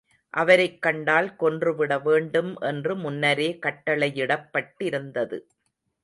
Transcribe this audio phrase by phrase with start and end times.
[0.33, 5.39] அவரைக் கண்டால் கொன்று விட வேண்டும் என்று முன்னரே கட்டளையிடப்பட்டிருந்தது.